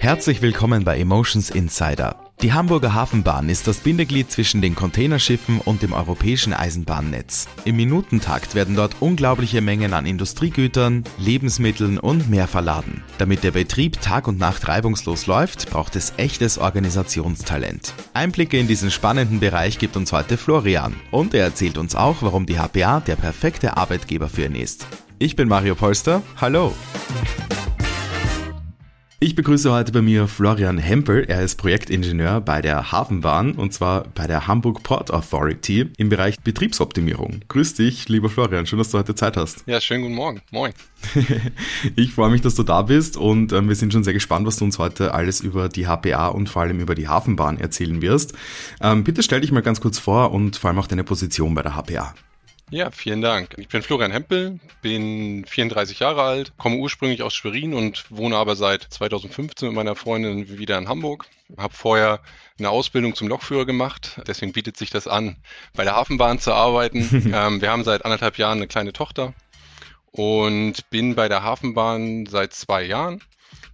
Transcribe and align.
Herzlich 0.00 0.40
willkommen 0.40 0.82
bei 0.82 0.98
Emotions 0.98 1.50
Insider. 1.50 2.16
Die 2.40 2.54
Hamburger 2.54 2.94
Hafenbahn 2.94 3.50
ist 3.50 3.66
das 3.66 3.80
Bindeglied 3.80 4.30
zwischen 4.30 4.62
den 4.62 4.74
Containerschiffen 4.74 5.60
und 5.60 5.82
dem 5.82 5.92
europäischen 5.92 6.54
Eisenbahnnetz. 6.54 7.48
Im 7.66 7.76
Minutentakt 7.76 8.54
werden 8.54 8.76
dort 8.76 8.96
unglaubliche 9.00 9.60
Mengen 9.60 9.92
an 9.92 10.06
Industriegütern, 10.06 11.04
Lebensmitteln 11.18 11.98
und 11.98 12.30
mehr 12.30 12.48
verladen. 12.48 13.02
Damit 13.18 13.44
der 13.44 13.50
Betrieb 13.50 14.00
Tag 14.00 14.26
und 14.26 14.38
Nacht 14.38 14.68
reibungslos 14.68 15.26
läuft, 15.26 15.68
braucht 15.68 15.94
es 15.96 16.14
echtes 16.16 16.56
Organisationstalent. 16.56 17.92
Einblicke 18.14 18.58
in 18.58 18.68
diesen 18.68 18.90
spannenden 18.90 19.38
Bereich 19.38 19.78
gibt 19.78 19.98
uns 19.98 20.12
heute 20.12 20.38
Florian 20.38 20.94
und 21.10 21.34
er 21.34 21.44
erzählt 21.44 21.76
uns 21.76 21.94
auch, 21.94 22.22
warum 22.22 22.46
die 22.46 22.58
HPA 22.58 23.00
der 23.00 23.16
perfekte 23.16 23.76
Arbeitgeber 23.76 24.30
für 24.30 24.46
ihn 24.46 24.54
ist. 24.54 24.86
Ich 25.18 25.36
bin 25.36 25.46
Mario 25.46 25.74
Polster. 25.74 26.22
Hallo! 26.40 26.72
Ich 29.22 29.34
begrüße 29.34 29.70
heute 29.70 29.92
bei 29.92 30.00
mir 30.00 30.26
Florian 30.28 30.78
Hempel. 30.78 31.26
Er 31.28 31.42
ist 31.42 31.56
Projektingenieur 31.56 32.40
bei 32.40 32.62
der 32.62 32.90
Hafenbahn 32.90 33.52
und 33.52 33.74
zwar 33.74 34.04
bei 34.14 34.26
der 34.26 34.46
Hamburg 34.46 34.82
Port 34.82 35.10
Authority 35.10 35.90
im 35.98 36.08
Bereich 36.08 36.40
Betriebsoptimierung. 36.40 37.42
Grüß 37.48 37.74
dich, 37.74 38.08
lieber 38.08 38.30
Florian. 38.30 38.64
Schön, 38.64 38.78
dass 38.78 38.92
du 38.92 38.96
heute 38.96 39.14
Zeit 39.14 39.36
hast. 39.36 39.62
Ja, 39.66 39.78
schönen 39.82 40.04
guten 40.04 40.14
Morgen. 40.14 40.40
Moin. 40.50 40.72
ich 41.96 42.14
freue 42.14 42.30
mich, 42.30 42.40
dass 42.40 42.54
du 42.54 42.62
da 42.62 42.80
bist 42.80 43.18
und 43.18 43.52
äh, 43.52 43.60
wir 43.60 43.74
sind 43.74 43.92
schon 43.92 44.04
sehr 44.04 44.14
gespannt, 44.14 44.46
was 44.46 44.56
du 44.56 44.64
uns 44.64 44.78
heute 44.78 45.12
alles 45.12 45.42
über 45.42 45.68
die 45.68 45.86
HPA 45.86 46.28
und 46.28 46.48
vor 46.48 46.62
allem 46.62 46.80
über 46.80 46.94
die 46.94 47.08
Hafenbahn 47.08 47.58
erzählen 47.58 48.00
wirst. 48.00 48.32
Ähm, 48.80 49.04
bitte 49.04 49.22
stell 49.22 49.42
dich 49.42 49.52
mal 49.52 49.60
ganz 49.60 49.82
kurz 49.82 49.98
vor 49.98 50.32
und 50.32 50.56
vor 50.56 50.68
allem 50.68 50.78
auch 50.78 50.86
deine 50.86 51.04
Position 51.04 51.54
bei 51.54 51.60
der 51.60 51.76
HPA. 51.76 52.14
Ja, 52.72 52.92
vielen 52.92 53.20
Dank. 53.20 53.54
Ich 53.56 53.66
bin 53.66 53.82
Florian 53.82 54.12
Hempel, 54.12 54.60
bin 54.80 55.44
34 55.44 55.98
Jahre 55.98 56.22
alt, 56.22 56.52
komme 56.56 56.76
ursprünglich 56.76 57.20
aus 57.24 57.34
Schwerin 57.34 57.74
und 57.74 58.08
wohne 58.12 58.36
aber 58.36 58.54
seit 58.54 58.82
2015 58.82 59.68
mit 59.68 59.74
meiner 59.74 59.96
Freundin 59.96 60.56
wieder 60.56 60.78
in 60.78 60.88
Hamburg. 60.88 61.26
Habe 61.56 61.74
vorher 61.74 62.20
eine 62.60 62.70
Ausbildung 62.70 63.16
zum 63.16 63.26
Lokführer 63.26 63.66
gemacht, 63.66 64.20
deswegen 64.28 64.52
bietet 64.52 64.76
sich 64.76 64.90
das 64.90 65.08
an, 65.08 65.36
bei 65.74 65.82
der 65.82 65.96
Hafenbahn 65.96 66.38
zu 66.38 66.52
arbeiten. 66.52 67.32
ähm, 67.34 67.60
wir 67.60 67.72
haben 67.72 67.82
seit 67.82 68.04
anderthalb 68.04 68.38
Jahren 68.38 68.58
eine 68.58 68.68
kleine 68.68 68.92
Tochter 68.92 69.34
und 70.12 70.88
bin 70.90 71.16
bei 71.16 71.28
der 71.28 71.42
Hafenbahn 71.42 72.26
seit 72.26 72.52
zwei 72.54 72.84
Jahren 72.84 73.20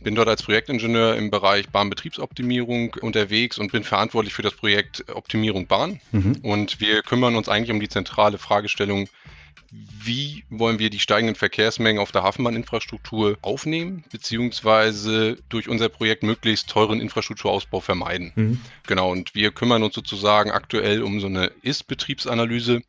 bin 0.01 0.15
dort 0.15 0.29
als 0.29 0.43
Projektingenieur 0.43 1.17
im 1.17 1.31
Bereich 1.31 1.69
Bahnbetriebsoptimierung 1.69 2.95
unterwegs 3.01 3.59
und 3.59 3.73
bin 3.73 3.85
verantwortlich 3.85 4.35
für 4.35 4.43
das 4.43 4.55
Projekt 4.55 5.05
Optimierung 5.15 5.67
Bahn. 5.67 6.01
Mhm. 6.13 6.39
Und 6.43 6.81
wir 6.81 7.03
kümmern 7.03 7.37
uns 7.37 7.49
eigentlich 7.49 7.71
um 7.71 7.81
die 7.81 7.89
zentrale 7.89 8.39
Fragestellung, 8.39 9.09
wie 9.71 10.45
wollen 10.49 10.79
wir 10.79 10.91
die 10.91 11.01
steigenden 11.01 11.35
Verkehrsmengen 11.35 12.01
auf 12.01 12.13
der 12.13 12.23
Hafenbahninfrastruktur 12.23 13.37
aufnehmen, 13.43 14.05
beziehungsweise 14.11 15.39
durch 15.49 15.69
unser 15.69 15.89
Projekt 15.89 16.23
möglichst 16.23 16.71
teuren 16.71 17.01
Infrastrukturausbau 17.01 17.81
vermeiden. 17.81 18.33
Mhm. 18.37 18.61
Genau, 18.87 19.11
und 19.11 19.35
wir 19.35 19.51
kümmern 19.51 19.83
uns 19.83 19.95
sozusagen 19.95 20.51
aktuell 20.51 21.03
um 21.03 21.21
so 21.21 21.27
eine 21.27 21.51
Ist-Betriebsanalyse 21.63 22.83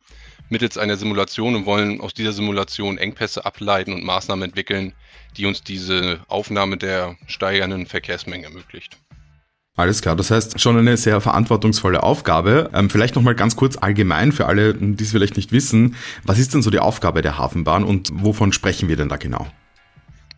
mittels 0.48 0.78
einer 0.78 0.96
Simulation 0.96 1.54
und 1.54 1.66
wollen 1.66 2.00
aus 2.00 2.14
dieser 2.14 2.32
Simulation 2.32 2.98
Engpässe 2.98 3.44
ableiten 3.44 3.92
und 3.92 4.04
Maßnahmen 4.04 4.48
entwickeln, 4.48 4.92
die 5.36 5.46
uns 5.46 5.62
diese 5.62 6.20
Aufnahme 6.28 6.76
der 6.76 7.16
steigenden 7.26 7.86
Verkehrsmenge 7.86 8.44
ermöglicht. 8.44 8.98
Alles 9.78 10.02
klar, 10.02 10.16
das 10.16 10.32
heißt 10.32 10.60
schon 10.60 10.76
eine 10.76 10.96
sehr 10.96 11.20
verantwortungsvolle 11.20 12.02
Aufgabe. 12.02 12.68
Ähm, 12.74 12.90
vielleicht 12.90 13.14
nochmal 13.14 13.36
ganz 13.36 13.54
kurz 13.54 13.76
allgemein 13.76 14.32
für 14.32 14.46
alle, 14.46 14.74
die 14.74 15.04
es 15.04 15.12
vielleicht 15.12 15.36
nicht 15.36 15.52
wissen. 15.52 15.94
Was 16.24 16.40
ist 16.40 16.52
denn 16.52 16.62
so 16.62 16.70
die 16.70 16.80
Aufgabe 16.80 17.22
der 17.22 17.38
Hafenbahn 17.38 17.84
und 17.84 18.10
wovon 18.12 18.52
sprechen 18.52 18.88
wir 18.88 18.96
denn 18.96 19.08
da 19.08 19.16
genau? 19.16 19.46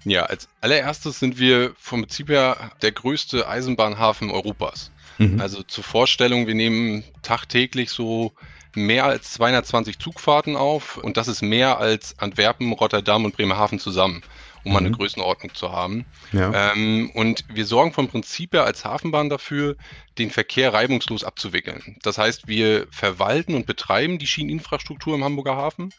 Ja, 0.04 0.24
als 0.24 0.48
allererstes 0.60 1.18
sind 1.20 1.38
wir 1.38 1.72
vom 1.78 2.02
Prinzip 2.02 2.28
her 2.28 2.72
der 2.82 2.92
größte 2.92 3.48
Eisenbahnhafen 3.48 4.30
Europas. 4.30 4.90
Mhm. 5.16 5.40
Also 5.40 5.62
zur 5.62 5.84
Vorstellung, 5.84 6.46
wir 6.46 6.54
nehmen 6.54 7.04
tagtäglich 7.22 7.88
so 7.90 8.32
mehr 8.74 9.04
als 9.04 9.32
220 9.32 9.98
Zugfahrten 9.98 10.56
auf 10.56 10.96
und 10.96 11.16
das 11.16 11.28
ist 11.28 11.42
mehr 11.42 11.78
als 11.78 12.18
Antwerpen, 12.18 12.72
Rotterdam 12.72 13.24
und 13.24 13.36
Bremerhaven 13.36 13.78
zusammen 13.78 14.22
um 14.64 14.72
mhm. 14.72 14.78
eine 14.78 14.90
Größenordnung 14.90 15.54
zu 15.54 15.72
haben. 15.72 16.04
Ja. 16.32 16.72
Ähm, 16.72 17.10
und 17.14 17.44
wir 17.52 17.66
sorgen 17.66 17.92
vom 17.92 18.08
Prinzip 18.08 18.52
her 18.52 18.64
als 18.64 18.84
Hafenbahn 18.84 19.28
dafür, 19.28 19.76
den 20.18 20.30
Verkehr 20.30 20.72
reibungslos 20.72 21.24
abzuwickeln. 21.24 21.96
Das 22.02 22.18
heißt, 22.18 22.46
wir 22.46 22.86
verwalten 22.90 23.54
und 23.54 23.66
betreiben 23.66 24.18
die 24.18 24.26
Schieneninfrastruktur 24.26 25.14
im 25.14 25.24
Hamburger 25.24 25.56
Hafen 25.56 25.92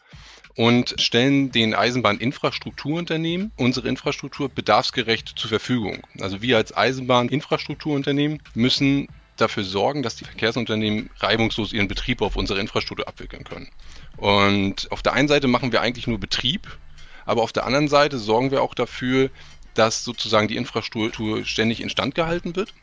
und 0.54 0.94
stellen 0.98 1.50
den 1.50 1.74
Eisenbahninfrastrukturunternehmen 1.74 3.52
unsere 3.56 3.88
Infrastruktur 3.88 4.48
bedarfsgerecht 4.48 5.32
zur 5.36 5.48
Verfügung. 5.48 6.02
Also 6.20 6.42
wir 6.42 6.58
als 6.58 6.76
Eisenbahninfrastrukturunternehmen 6.76 8.42
müssen 8.54 9.08
dafür 9.36 9.64
sorgen, 9.64 10.02
dass 10.02 10.16
die 10.16 10.24
Verkehrsunternehmen 10.24 11.10
reibungslos 11.18 11.72
ihren 11.72 11.88
Betrieb 11.88 12.22
auf 12.22 12.36
unsere 12.36 12.60
Infrastruktur 12.60 13.08
abwickeln 13.08 13.44
können. 13.44 13.68
Und 14.16 14.90
auf 14.92 15.02
der 15.02 15.14
einen 15.14 15.28
Seite 15.28 15.48
machen 15.48 15.72
wir 15.72 15.80
eigentlich 15.80 16.06
nur 16.06 16.20
Betrieb 16.20 16.78
aber 17.24 17.42
auf 17.42 17.52
der 17.52 17.66
anderen 17.66 17.88
Seite 17.88 18.18
sorgen 18.18 18.50
wir 18.50 18.62
auch 18.62 18.74
dafür, 18.74 19.30
dass 19.74 20.04
sozusagen 20.04 20.48
die 20.48 20.56
Infrastruktur 20.56 21.44
ständig 21.44 21.80
instand 21.80 22.14
gehalten 22.14 22.56
wird. 22.56 22.74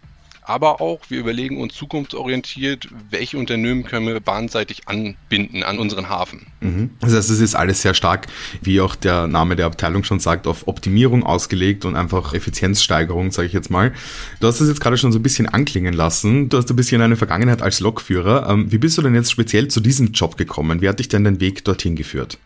Aber 0.49 0.81
auch, 0.81 0.99
wir 1.09 1.19
überlegen 1.19 1.61
uns 1.61 1.75
zukunftsorientiert, 1.75 2.87
welche 3.11 3.37
Unternehmen 3.37 3.83
können 3.83 4.07
wir 4.07 4.19
bahnseitig 4.19 4.87
anbinden 4.87 5.61
an 5.61 5.77
unseren 5.77 6.09
Hafen. 6.09 6.47
Mhm. 6.59 6.89
Das 7.01 7.13
heißt, 7.13 7.29
es 7.29 7.39
ist 7.39 7.53
alles 7.53 7.83
sehr 7.83 7.93
stark, 7.93 8.25
wie 8.63 8.81
auch 8.81 8.95
der 8.95 9.27
Name 9.27 9.55
der 9.55 9.67
Abteilung 9.67 10.03
schon 10.03 10.19
sagt, 10.19 10.47
auf 10.47 10.67
Optimierung 10.67 11.23
ausgelegt 11.23 11.85
und 11.85 11.95
einfach 11.95 12.33
Effizienzsteigerung, 12.33 13.29
sage 13.29 13.47
ich 13.47 13.53
jetzt 13.53 13.69
mal. 13.69 13.93
Du 14.39 14.47
hast 14.47 14.59
es 14.59 14.67
jetzt 14.67 14.81
gerade 14.81 14.97
schon 14.97 15.11
so 15.11 15.19
ein 15.19 15.23
bisschen 15.23 15.47
anklingen 15.47 15.93
lassen. 15.93 16.49
Du 16.49 16.57
hast 16.57 16.67
ein 16.71 16.75
bisschen 16.75 16.99
eine 17.03 17.15
Vergangenheit 17.15 17.61
als 17.61 17.79
Lokführer. 17.79 18.49
Ähm, 18.49 18.71
wie 18.71 18.79
bist 18.79 18.97
du 18.97 19.03
denn 19.03 19.13
jetzt 19.13 19.29
speziell 19.29 19.67
zu 19.67 19.81
diesem 19.81 20.13
Job 20.13 20.35
gekommen? 20.35 20.81
Wie 20.81 20.89
hat 20.89 20.97
dich 20.97 21.09
denn 21.09 21.25
den 21.25 21.39
Weg 21.41 21.63
dorthin 21.63 21.95
geführt? 21.95 22.39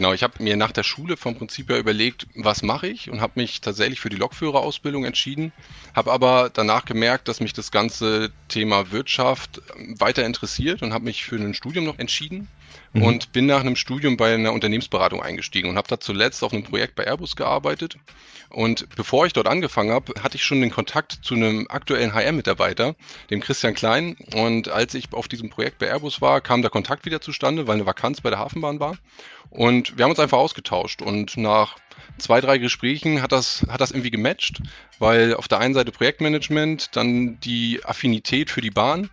Genau, 0.00 0.14
ich 0.14 0.22
habe 0.22 0.42
mir 0.42 0.56
nach 0.56 0.72
der 0.72 0.82
Schule 0.82 1.18
vom 1.18 1.36
Prinzip 1.36 1.68
her 1.68 1.78
überlegt, 1.78 2.26
was 2.34 2.62
mache 2.62 2.88
ich 2.88 3.10
und 3.10 3.20
habe 3.20 3.38
mich 3.38 3.60
tatsächlich 3.60 4.00
für 4.00 4.08
die 4.08 4.16
Lokführerausbildung 4.16 5.04
entschieden, 5.04 5.52
habe 5.94 6.10
aber 6.10 6.48
danach 6.50 6.86
gemerkt, 6.86 7.28
dass 7.28 7.40
mich 7.40 7.52
das 7.52 7.70
ganze 7.70 8.32
Thema 8.48 8.92
Wirtschaft 8.92 9.60
weiter 9.98 10.24
interessiert 10.24 10.80
und 10.80 10.94
habe 10.94 11.04
mich 11.04 11.24
für 11.24 11.36
ein 11.36 11.52
Studium 11.52 11.84
noch 11.84 11.98
entschieden 11.98 12.48
mhm. 12.92 13.02
und 13.02 13.32
bin 13.32 13.46
nach 13.46 13.60
einem 13.60 13.76
Studium 13.76 14.16
bei 14.16 14.34
einer 14.34 14.52
Unternehmensberatung 14.52 15.22
eingestiegen 15.22 15.68
und 15.68 15.76
habe 15.76 15.88
da 15.88 16.00
zuletzt 16.00 16.42
auf 16.42 16.52
einem 16.52 16.64
Projekt 16.64 16.94
bei 16.94 17.04
Airbus 17.04 17.36
gearbeitet. 17.36 17.96
Und 18.50 18.88
bevor 18.96 19.26
ich 19.26 19.32
dort 19.32 19.46
angefangen 19.46 19.92
habe, 19.92 20.12
hatte 20.22 20.36
ich 20.36 20.44
schon 20.44 20.60
den 20.60 20.72
Kontakt 20.72 21.20
zu 21.22 21.34
einem 21.34 21.66
aktuellen 21.68 22.12
HR-Mitarbeiter, 22.12 22.96
dem 23.30 23.40
Christian 23.40 23.74
Klein. 23.74 24.16
Und 24.34 24.68
als 24.68 24.94
ich 24.94 25.12
auf 25.12 25.28
diesem 25.28 25.50
Projekt 25.50 25.78
bei 25.78 25.86
Airbus 25.86 26.20
war, 26.20 26.40
kam 26.40 26.60
der 26.60 26.70
Kontakt 26.70 27.06
wieder 27.06 27.20
zustande, 27.20 27.68
weil 27.68 27.76
eine 27.76 27.86
Vakanz 27.86 28.20
bei 28.20 28.30
der 28.30 28.40
Hafenbahn 28.40 28.80
war. 28.80 28.96
Und 29.50 29.96
wir 29.96 30.04
haben 30.04 30.10
uns 30.10 30.18
einfach 30.18 30.38
ausgetauscht. 30.38 31.00
Und 31.00 31.36
nach 31.36 31.76
zwei, 32.18 32.40
drei 32.40 32.58
Gesprächen 32.58 33.22
hat 33.22 33.30
das, 33.30 33.64
hat 33.68 33.80
das 33.80 33.92
irgendwie 33.92 34.10
gematcht, 34.10 34.60
weil 34.98 35.34
auf 35.34 35.46
der 35.46 35.58
einen 35.58 35.74
Seite 35.74 35.92
Projektmanagement, 35.92 36.96
dann 36.96 37.38
die 37.40 37.80
Affinität 37.84 38.50
für 38.50 38.60
die 38.60 38.70
Bahn 38.70 39.10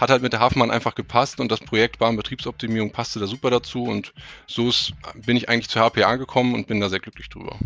hat 0.00 0.10
halt 0.10 0.22
mit 0.22 0.32
der 0.32 0.40
Hafenbahn 0.40 0.70
einfach 0.70 0.94
gepasst 0.94 1.40
und 1.40 1.52
das 1.52 1.60
Projekt 1.60 1.98
Bahnbetriebsoptimierung 1.98 2.90
passte 2.90 3.20
da 3.20 3.26
super 3.26 3.50
dazu 3.50 3.84
und 3.84 4.12
so 4.46 4.68
ist, 4.68 4.92
bin 5.26 5.36
ich 5.36 5.48
eigentlich 5.48 5.68
zur 5.68 5.82
HPA 5.82 6.16
gekommen 6.16 6.54
und 6.54 6.66
bin 6.66 6.80
da 6.80 6.88
sehr 6.88 7.00
glücklich 7.00 7.28
drüber. 7.28 7.58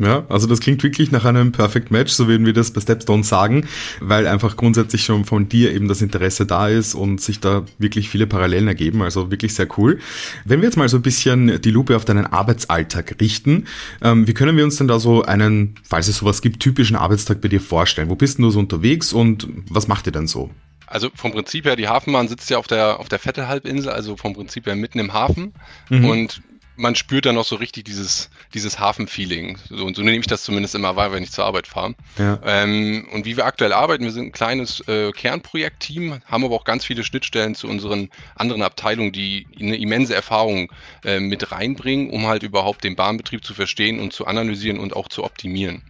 Ja, 0.00 0.24
also 0.30 0.46
das 0.46 0.60
klingt 0.60 0.82
wirklich 0.82 1.10
nach 1.10 1.26
einem 1.26 1.52
Perfect 1.52 1.90
Match, 1.90 2.10
so 2.10 2.26
würden 2.26 2.46
wir 2.46 2.54
das 2.54 2.70
bei 2.70 2.80
Stepstone 2.80 3.22
sagen, 3.22 3.66
weil 4.00 4.26
einfach 4.26 4.56
grundsätzlich 4.56 5.04
schon 5.04 5.26
von 5.26 5.50
dir 5.50 5.74
eben 5.74 5.88
das 5.88 6.00
Interesse 6.00 6.46
da 6.46 6.68
ist 6.68 6.94
und 6.94 7.20
sich 7.20 7.38
da 7.38 7.66
wirklich 7.76 8.08
viele 8.08 8.26
Parallelen 8.26 8.66
ergeben, 8.66 9.02
also 9.02 9.30
wirklich 9.30 9.52
sehr 9.52 9.68
cool. 9.76 9.98
Wenn 10.46 10.62
wir 10.62 10.68
jetzt 10.68 10.76
mal 10.76 10.88
so 10.88 10.96
ein 10.96 11.02
bisschen 11.02 11.60
die 11.60 11.70
Lupe 11.70 11.96
auf 11.96 12.06
deinen 12.06 12.24
Arbeitsalltag 12.24 13.16
richten, 13.20 13.66
ähm, 14.00 14.26
wie 14.26 14.32
können 14.32 14.56
wir 14.56 14.64
uns 14.64 14.76
denn 14.76 14.88
da 14.88 14.98
so 14.98 15.22
einen, 15.22 15.74
falls 15.86 16.08
es 16.08 16.16
sowas 16.16 16.40
gibt, 16.40 16.60
typischen 16.60 16.96
Arbeitstag 16.96 17.42
bei 17.42 17.48
dir 17.48 17.60
vorstellen? 17.60 18.08
Wo 18.08 18.16
bist 18.16 18.38
du 18.38 18.48
so 18.48 18.58
unterwegs 18.58 19.12
und 19.12 19.48
was 19.68 19.86
macht 19.86 20.06
ihr 20.06 20.12
denn 20.12 20.26
so? 20.26 20.50
Also 20.90 21.08
vom 21.14 21.30
Prinzip 21.30 21.64
her, 21.66 21.76
die 21.76 21.88
Hafenbahn 21.88 22.28
sitzt 22.28 22.50
ja 22.50 22.58
auf 22.58 22.66
der, 22.66 22.98
auf 22.98 23.08
der 23.08 23.24
Vettelhalbinsel, 23.24 23.90
also 23.92 24.16
vom 24.16 24.34
Prinzip 24.34 24.66
her 24.66 24.74
mitten 24.74 24.98
im 24.98 25.12
Hafen. 25.12 25.54
Mhm. 25.88 26.04
Und 26.04 26.42
man 26.74 26.96
spürt 26.96 27.26
dann 27.26 27.36
noch 27.36 27.44
so 27.44 27.56
richtig 27.56 27.84
dieses, 27.84 28.30
dieses 28.54 28.80
Hafenfeeling. 28.80 29.58
So, 29.68 29.84
und 29.84 29.94
so 29.94 30.02
nehme 30.02 30.16
ich 30.16 30.26
das 30.26 30.42
zumindest 30.42 30.74
immer 30.74 30.96
wahr, 30.96 31.12
wenn 31.12 31.22
ich 31.22 31.30
zur 31.30 31.44
Arbeit 31.44 31.66
fahre. 31.68 31.94
Ja. 32.18 32.40
Ähm, 32.44 33.06
und 33.12 33.24
wie 33.24 33.36
wir 33.36 33.44
aktuell 33.44 33.72
arbeiten, 33.72 34.02
wir 34.02 34.10
sind 34.10 34.26
ein 34.26 34.32
kleines 34.32 34.80
äh, 34.88 35.12
Kernprojektteam, 35.12 36.22
haben 36.24 36.44
aber 36.44 36.56
auch 36.56 36.64
ganz 36.64 36.84
viele 36.84 37.04
Schnittstellen 37.04 37.54
zu 37.54 37.68
unseren 37.68 38.08
anderen 38.34 38.62
Abteilungen, 38.62 39.12
die 39.12 39.46
eine 39.60 39.76
immense 39.76 40.14
Erfahrung 40.14 40.72
äh, 41.04 41.20
mit 41.20 41.52
reinbringen, 41.52 42.10
um 42.10 42.26
halt 42.26 42.42
überhaupt 42.42 42.82
den 42.82 42.96
Bahnbetrieb 42.96 43.44
zu 43.44 43.54
verstehen 43.54 44.00
und 44.00 44.12
zu 44.12 44.26
analysieren 44.26 44.80
und 44.80 44.96
auch 44.96 45.08
zu 45.08 45.22
optimieren. 45.22 45.82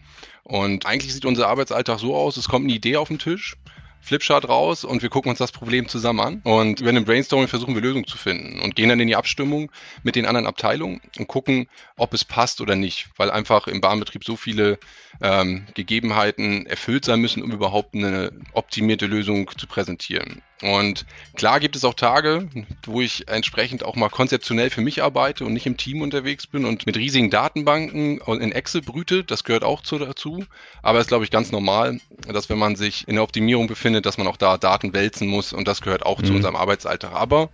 Und 0.43 0.85
eigentlich 0.85 1.15
sieht 1.15 1.25
unser 1.25 1.49
Arbeitsalltag 1.49 2.01
so 2.01 2.17
aus, 2.17 2.37
es 2.37 2.49
kommt 2.49 2.67
eine 2.67 2.75
Idee 2.75 2.97
auf 2.97 3.09
den 3.09 3.19
Tisch 3.21 3.57
Flipchart 4.01 4.49
raus 4.49 4.85
und 4.85 5.03
wir 5.03 5.09
gucken 5.09 5.31
uns 5.31 5.39
das 5.39 5.53
Problem 5.53 5.89
zusammen 5.89 6.21
an. 6.21 6.41
Und 6.45 6.81
über 6.81 6.93
den 6.93 7.05
Brainstorming 7.05 7.49
versuchen 7.49 7.75
wir 7.75 7.83
Lösungen 7.83 8.07
zu 8.07 8.19
finden 8.19 8.61
und 8.61 8.75
gehen 8.75 8.89
dann 8.89 9.01
in 9.01 9.09
die 9.09 9.17
Abstimmung 9.17 9.71
mit 10.03 10.17
den 10.17 10.27
anderen 10.27 10.47
Abteilungen 10.47 11.01
und 11.19 11.29
gucken, 11.29 11.69
ob 11.97 12.15
es 12.15 12.25
passt 12.25 12.61
oder 12.61 12.77
nicht, 12.77 13.09
weil 13.17 13.31
einfach 13.31 13.67
im 13.67 13.81
Bahnbetrieb 13.81 14.25
so 14.25 14.37
viele 14.37 14.79
ähm, 15.21 15.67
Gegebenheiten 15.75 16.67
erfüllt 16.67 17.05
sein 17.05 17.21
müssen, 17.21 17.43
um 17.43 17.53
überhaupt 17.53 17.95
eine 17.95 18.33
optimierte 18.53 19.07
Lösung 19.07 19.51
zu 19.57 19.67
präsentieren. 19.67 20.43
Und 20.63 21.07
klar 21.37 21.59
gibt 21.59 21.75
es 21.75 21.85
auch 21.85 21.95
Tage, 21.95 22.49
wo 22.85 23.01
ich 23.01 23.29
entsprechend 23.29 23.83
auch 23.83 23.97
mal 23.97 24.11
konzeptionell 24.11 24.69
für 24.69 24.83
mich 24.83 25.03
arbeite 25.03 25.47
und 25.47 25.55
nicht 25.55 25.67
im 25.67 25.79
Team 25.79 26.03
unterwegs 26.03 26.47
bin 26.47 26.67
und 26.67 26.85
mit 26.85 26.97
riesigen 26.97 27.31
Datenbanken 27.31 28.19
in 28.19 28.53
Excel 28.53 28.83
brüte. 28.83 29.25
Das 29.25 29.45
gehört 29.45 29.65
auch 29.65 29.81
dazu. 29.81 30.45
Aber 30.83 30.99
es 30.99 31.05
ist, 31.05 31.09
glaube 31.09 31.25
ich, 31.25 31.31
ganz 31.31 31.51
normal, 31.51 31.99
dass 32.29 32.51
wenn 32.51 32.59
man 32.59 32.77
sich 32.77 33.09
in 33.09 33.15
der 33.15 33.25
Optimierung 33.25 33.69
befindet, 33.69 33.90
dass 33.93 34.19
man 34.19 34.27
auch 34.27 34.37
da 34.37 34.57
Daten 34.57 34.93
wälzen 34.93 35.29
muss. 35.29 35.53
Und 35.53 35.67
das 35.69 35.81
gehört 35.81 36.05
auch 36.05 36.21
mhm. 36.21 36.27
zu 36.27 36.33
unserem 36.35 36.57
Arbeitsalltag. 36.57 37.13
Aber 37.13 37.51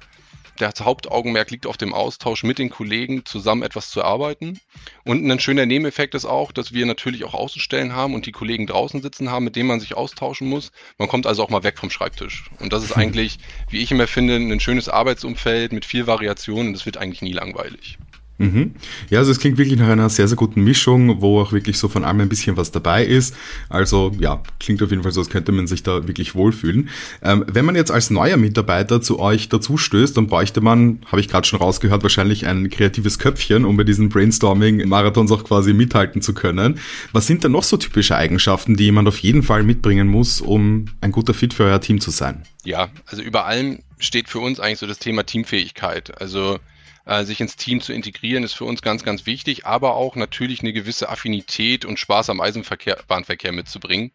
das 0.58 0.80
Hauptaugenmerk 0.80 1.50
liegt 1.50 1.66
auf 1.66 1.76
dem 1.76 1.92
Austausch 1.92 2.42
mit 2.42 2.58
den 2.58 2.70
Kollegen, 2.70 3.24
zusammen 3.24 3.62
etwas 3.62 3.90
zu 3.90 4.02
arbeiten. 4.02 4.58
Und 5.04 5.30
ein 5.30 5.40
schöner 5.40 5.66
Nebeneffekt 5.66 6.14
ist 6.14 6.24
auch, 6.24 6.52
dass 6.52 6.72
wir 6.72 6.86
natürlich 6.86 7.24
auch 7.24 7.34
Außenstellen 7.34 7.94
haben 7.94 8.14
und 8.14 8.26
die 8.26 8.32
Kollegen 8.32 8.66
draußen 8.66 9.02
sitzen 9.02 9.30
haben, 9.30 9.44
mit 9.44 9.56
denen 9.56 9.68
man 9.68 9.80
sich 9.80 9.96
austauschen 9.96 10.48
muss. 10.48 10.72
Man 10.98 11.08
kommt 11.08 11.26
also 11.26 11.42
auch 11.42 11.50
mal 11.50 11.62
weg 11.62 11.78
vom 11.78 11.90
Schreibtisch. 11.90 12.50
Und 12.58 12.72
das 12.72 12.84
ist 12.84 12.96
eigentlich, 12.96 13.38
wie 13.70 13.82
ich 13.82 13.90
immer 13.90 14.06
finde, 14.06 14.36
ein 14.36 14.60
schönes 14.60 14.88
Arbeitsumfeld 14.88 15.72
mit 15.72 15.84
viel 15.84 16.06
Variation 16.06 16.68
und 16.68 16.74
es 16.74 16.86
wird 16.86 16.96
eigentlich 16.96 17.22
nie 17.22 17.32
langweilig. 17.32 17.98
Mhm. 18.38 18.74
Ja, 19.08 19.20
also 19.20 19.30
es 19.30 19.40
klingt 19.40 19.56
wirklich 19.56 19.78
nach 19.78 19.88
einer 19.88 20.10
sehr, 20.10 20.28
sehr 20.28 20.36
guten 20.36 20.62
Mischung, 20.62 21.22
wo 21.22 21.40
auch 21.40 21.52
wirklich 21.52 21.78
so 21.78 21.88
von 21.88 22.04
allem 22.04 22.20
ein 22.20 22.28
bisschen 22.28 22.56
was 22.56 22.70
dabei 22.70 23.04
ist. 23.04 23.34
Also 23.70 24.12
ja, 24.18 24.42
klingt 24.60 24.82
auf 24.82 24.90
jeden 24.90 25.02
Fall 25.02 25.12
so, 25.12 25.20
als 25.20 25.30
könnte 25.30 25.52
man 25.52 25.66
sich 25.66 25.82
da 25.82 26.06
wirklich 26.06 26.34
wohlfühlen. 26.34 26.90
Ähm, 27.22 27.44
wenn 27.50 27.64
man 27.64 27.76
jetzt 27.76 27.90
als 27.90 28.10
neuer 28.10 28.36
Mitarbeiter 28.36 29.00
zu 29.00 29.18
euch 29.18 29.48
dazu 29.48 29.78
stößt, 29.78 30.16
dann 30.16 30.26
bräuchte 30.26 30.60
man, 30.60 31.00
habe 31.06 31.20
ich 31.20 31.28
gerade 31.28 31.46
schon 31.46 31.60
rausgehört, 31.60 32.02
wahrscheinlich 32.02 32.46
ein 32.46 32.68
kreatives 32.68 33.18
Köpfchen, 33.18 33.64
um 33.64 33.76
bei 33.76 33.84
diesen 33.84 34.10
Brainstorming-Marathons 34.10 35.32
auch 35.32 35.44
quasi 35.44 35.72
mithalten 35.72 36.20
zu 36.20 36.34
können. 36.34 36.78
Was 37.12 37.26
sind 37.26 37.42
denn 37.42 37.52
noch 37.52 37.62
so 37.62 37.78
typische 37.78 38.16
Eigenschaften, 38.16 38.76
die 38.76 38.84
jemand 38.84 39.08
auf 39.08 39.18
jeden 39.18 39.42
Fall 39.42 39.62
mitbringen 39.62 40.08
muss, 40.08 40.42
um 40.42 40.86
ein 41.00 41.12
guter 41.12 41.32
Fit 41.32 41.54
für 41.54 41.64
euer 41.64 41.80
Team 41.80 42.00
zu 42.00 42.10
sein? 42.10 42.42
Ja, 42.64 42.88
also 43.06 43.22
über 43.22 43.46
allem 43.46 43.78
steht 43.98 44.28
für 44.28 44.40
uns 44.40 44.60
eigentlich 44.60 44.80
so 44.80 44.86
das 44.86 44.98
Thema 44.98 45.24
Teamfähigkeit. 45.24 46.20
Also 46.20 46.58
äh, 47.06 47.24
sich 47.24 47.40
ins 47.40 47.56
Team 47.56 47.80
zu 47.80 47.92
integrieren, 47.92 48.44
ist 48.44 48.54
für 48.54 48.64
uns 48.64 48.82
ganz, 48.82 49.02
ganz 49.02 49.26
wichtig, 49.26 49.64
aber 49.64 49.94
auch 49.94 50.16
natürlich 50.16 50.60
eine 50.60 50.72
gewisse 50.72 51.08
Affinität 51.08 51.84
und 51.84 51.98
Spaß 51.98 52.30
am 52.30 52.40
Eisenbahnverkehr 52.40 53.52
mitzubringen. 53.52 54.12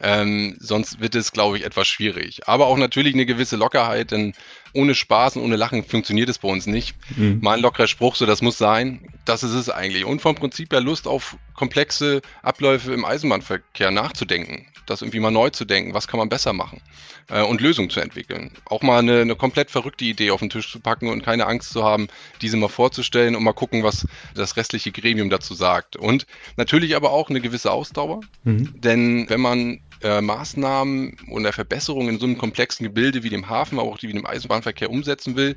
Ähm, 0.00 0.56
sonst 0.58 1.00
wird 1.00 1.14
es, 1.14 1.32
glaube 1.32 1.58
ich, 1.58 1.64
etwas 1.64 1.86
schwierig. 1.86 2.48
Aber 2.48 2.66
auch 2.66 2.76
natürlich 2.76 3.14
eine 3.14 3.26
gewisse 3.26 3.56
Lockerheit, 3.56 4.10
denn 4.10 4.32
ohne 4.72 4.94
Spaß 4.94 5.36
und 5.36 5.42
ohne 5.42 5.56
Lachen 5.56 5.84
funktioniert 5.84 6.28
es 6.28 6.38
bei 6.38 6.48
uns 6.48 6.66
nicht. 6.66 6.96
Mhm. 7.16 7.40
Mal 7.42 7.58
ein 7.58 7.62
lockerer 7.62 7.86
Spruch, 7.86 8.16
so 8.16 8.24
das 8.24 8.40
muss 8.40 8.56
sein. 8.56 9.00
Das 9.24 9.42
ist 9.42 9.52
es 9.52 9.68
eigentlich. 9.68 10.04
Und 10.04 10.22
vom 10.22 10.34
Prinzip 10.34 10.72
her 10.72 10.80
Lust 10.80 11.06
auf 11.06 11.36
komplexe 11.54 12.22
Abläufe 12.42 12.92
im 12.92 13.04
Eisenbahnverkehr 13.04 13.90
nachzudenken. 13.90 14.66
Das 14.86 15.02
irgendwie 15.02 15.20
mal 15.20 15.30
neu 15.30 15.50
zu 15.50 15.64
denken. 15.64 15.94
Was 15.94 16.08
kann 16.08 16.18
man 16.18 16.28
besser 16.28 16.52
machen? 16.52 16.80
Äh, 17.28 17.42
und 17.42 17.60
Lösungen 17.60 17.90
zu 17.90 18.00
entwickeln. 18.00 18.50
Auch 18.64 18.82
mal 18.82 18.98
eine, 18.98 19.20
eine 19.20 19.36
komplett 19.36 19.70
verrückte 19.70 20.04
Idee 20.04 20.30
auf 20.30 20.40
den 20.40 20.50
Tisch 20.50 20.72
zu 20.72 20.80
packen 20.80 21.08
und 21.08 21.22
keine 21.22 21.46
Angst 21.46 21.70
zu 21.70 21.84
haben, 21.84 22.08
diese 22.40 22.56
mal 22.56 22.68
vorzustellen 22.68 23.36
und 23.36 23.44
mal 23.44 23.52
gucken, 23.52 23.82
was 23.82 24.06
das 24.34 24.56
restliche 24.56 24.90
Gremium 24.90 25.30
dazu 25.30 25.54
sagt. 25.54 25.96
Und 25.96 26.26
natürlich 26.56 26.96
aber 26.96 27.12
auch 27.12 27.30
eine 27.30 27.40
gewisse 27.40 27.70
Ausdauer. 27.70 28.20
Mhm. 28.44 28.72
Denn 28.80 29.28
wenn 29.28 29.40
man 29.40 29.80
äh, 30.02 30.20
Maßnahmen 30.20 31.16
oder 31.28 31.52
Verbesserungen 31.52 32.14
in 32.14 32.20
so 32.20 32.26
einem 32.26 32.38
komplexen 32.38 32.84
Gebilde 32.84 33.22
wie 33.22 33.30
dem 33.30 33.48
Hafen, 33.48 33.78
aber 33.78 33.88
auch 33.88 34.02
wie 34.02 34.12
dem 34.12 34.26
Eisenbahnverkehr 34.26 34.90
umsetzen 34.90 35.36
will, 35.36 35.56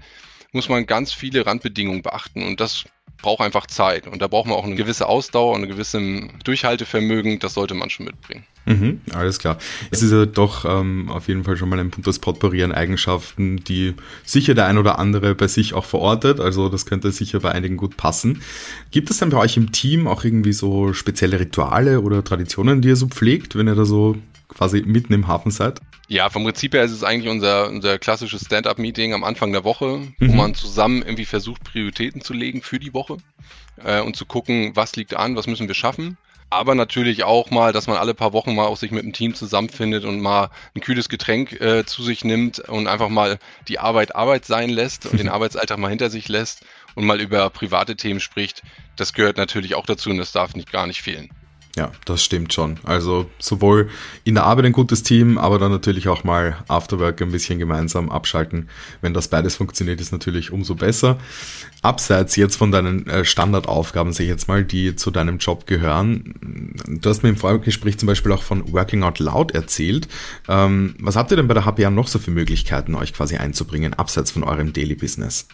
muss 0.51 0.69
man 0.69 0.85
ganz 0.85 1.11
viele 1.11 1.45
Randbedingungen 1.45 2.01
beachten. 2.01 2.43
Und 2.43 2.59
das 2.59 2.85
braucht 3.21 3.41
einfach 3.41 3.67
Zeit. 3.67 4.07
Und 4.07 4.21
da 4.21 4.27
braucht 4.27 4.47
man 4.47 4.55
auch 4.55 4.65
eine 4.65 4.75
gewisse 4.75 5.07
Ausdauer 5.07 5.55
und 5.55 5.63
ein 5.63 5.69
gewisses 5.69 6.01
Durchhaltevermögen. 6.43 7.39
Das 7.39 7.53
sollte 7.53 7.73
man 7.73 7.89
schon 7.89 8.05
mitbringen. 8.05 8.45
Mhm, 8.65 9.01
alles 9.13 9.39
klar. 9.39 9.57
Es 9.91 10.01
ist 10.01 10.11
ja 10.11 10.25
doch 10.25 10.65
ähm, 10.65 11.09
auf 11.09 11.27
jeden 11.27 11.43
Fall 11.43 11.55
schon 11.55 11.69
mal 11.69 11.79
ein 11.79 11.91
buntes 11.91 12.19
Potpourri 12.19 12.63
an 12.63 12.71
Eigenschaften, 12.71 13.57
die 13.57 13.93
sicher 14.23 14.53
der 14.53 14.65
ein 14.65 14.77
oder 14.77 14.97
andere 14.97 15.35
bei 15.35 15.47
sich 15.47 15.73
auch 15.73 15.85
verortet. 15.85 16.39
Also 16.39 16.69
das 16.69 16.85
könnte 16.85 17.11
sicher 17.11 17.39
bei 17.39 17.51
einigen 17.51 17.77
gut 17.77 17.95
passen. 17.97 18.41
Gibt 18.91 19.11
es 19.11 19.19
dann 19.19 19.29
bei 19.29 19.37
euch 19.37 19.57
im 19.57 19.71
Team 19.71 20.07
auch 20.07 20.23
irgendwie 20.23 20.53
so 20.53 20.93
spezielle 20.93 21.39
Rituale 21.39 22.01
oder 22.01 22.23
Traditionen, 22.23 22.81
die 22.81 22.89
ihr 22.89 22.95
so 22.95 23.07
pflegt, 23.07 23.55
wenn 23.55 23.67
ihr 23.67 23.75
da 23.75 23.85
so 23.85 24.17
quasi 24.47 24.83
mitten 24.85 25.13
im 25.13 25.27
Hafen 25.27 25.51
seid? 25.51 25.79
Ja, 26.07 26.29
vom 26.29 26.43
Prinzip 26.43 26.73
her 26.73 26.83
ist 26.83 26.91
es 26.91 27.03
eigentlich 27.03 27.31
unser, 27.31 27.67
unser 27.69 27.97
klassisches 27.97 28.45
Stand-up-Meeting 28.45 29.13
am 29.13 29.23
Anfang 29.23 29.51
der 29.51 29.63
Woche, 29.63 29.97
mhm. 29.97 30.13
wo 30.19 30.33
man 30.33 30.53
zusammen 30.53 31.01
irgendwie 31.01 31.25
versucht, 31.25 31.63
Prioritäten 31.63 32.21
zu 32.21 32.33
legen 32.33 32.61
für 32.61 32.79
die 32.79 32.93
Woche 32.93 33.17
äh, 33.83 34.01
und 34.01 34.15
zu 34.15 34.25
gucken, 34.25 34.75
was 34.75 34.95
liegt 34.95 35.15
an, 35.15 35.35
was 35.35 35.47
müssen 35.47 35.67
wir 35.67 35.75
schaffen. 35.75 36.17
Aber 36.51 36.75
natürlich 36.75 37.23
auch 37.23 37.49
mal, 37.49 37.73
dass 37.73 37.87
man 37.87 37.97
alle 37.97 38.13
paar 38.13 38.31
Wochen 38.31 38.53
mal 38.53 38.65
auch 38.65 38.77
sich 38.77 38.91
mit 38.91 39.03
dem 39.03 39.13
Team 39.13 39.33
zusammenfindet 39.33 40.05
und 40.05 40.21
mal 40.21 40.51
ein 40.75 40.81
kühles 40.81 41.09
Getränk 41.09 41.59
äh, 41.59 41.85
zu 41.85 42.03
sich 42.03 42.23
nimmt 42.23 42.59
und 42.59 42.87
einfach 42.87 43.09
mal 43.09 43.39
die 43.67 43.79
Arbeit 43.79 44.15
Arbeit 44.15 44.45
sein 44.45 44.69
lässt 44.69 45.07
und 45.07 45.19
den 45.19 45.29
Arbeitsalltag 45.35 45.79
mal 45.79 45.89
hinter 45.89 46.11
sich 46.11 46.27
lässt 46.29 46.63
und 46.93 47.05
mal 47.05 47.19
über 47.19 47.49
private 47.49 47.95
Themen 47.95 48.19
spricht. 48.19 48.61
Das 48.95 49.13
gehört 49.13 49.37
natürlich 49.37 49.73
auch 49.73 49.87
dazu 49.87 50.11
und 50.11 50.17
das 50.17 50.31
darf 50.31 50.55
nicht 50.55 50.71
gar 50.71 50.85
nicht 50.85 51.01
fehlen. 51.01 51.29
Ja, 51.75 51.91
das 52.05 52.23
stimmt 52.23 52.53
schon. 52.53 52.77
Also 52.83 53.29
sowohl 53.37 53.89
in 54.23 54.35
der 54.35 54.45
Arbeit 54.45 54.65
ein 54.65 54.71
gutes 54.71 55.03
Team, 55.03 55.37
aber 55.37 55.59
dann 55.59 55.71
natürlich 55.71 56.07
auch 56.07 56.23
mal 56.23 56.57
Afterwork 56.69 57.21
ein 57.21 57.33
bisschen 57.33 57.59
gemeinsam 57.59 58.09
abschalten. 58.09 58.69
Wenn 59.01 59.13
das 59.13 59.27
beides 59.27 59.57
funktioniert, 59.57 59.99
ist 59.99 60.13
natürlich 60.13 60.51
umso 60.51 60.75
besser. 60.75 61.17
Abseits 61.81 62.37
jetzt 62.37 62.55
von 62.55 62.71
deinen 62.71 63.07
äh, 63.07 63.25
Standardaufgaben, 63.25 64.13
sag 64.13 64.21
ich 64.21 64.29
jetzt 64.29 64.47
mal, 64.47 64.63
die 64.63 64.95
zu 64.95 65.11
deinem 65.11 65.37
Job 65.37 65.67
gehören. 65.67 66.35
Du 66.87 67.09
hast 67.09 67.23
mir 67.23 67.29
im 67.29 67.35
Vorgespräch 67.37 67.97
zum 67.97 68.07
Beispiel 68.07 68.31
auch 68.31 68.43
von 68.43 68.71
Working 68.71 69.03
Out 69.03 69.19
Loud 69.19 69.51
erzählt. 69.51 70.07
Ähm, 70.47 70.95
was 70.99 71.17
habt 71.17 71.31
ihr 71.31 71.37
denn 71.37 71.49
bei 71.49 71.53
der 71.53 71.65
HPA 71.65 71.89
noch 71.89 72.07
so 72.07 72.19
für 72.19 72.31
Möglichkeiten, 72.31 72.95
euch 72.95 73.13
quasi 73.13 73.35
einzubringen, 73.35 73.93
abseits 73.93 74.31
von 74.31 74.43
eurem 74.43 74.71
Daily 74.71 74.95
Business? 74.95 75.45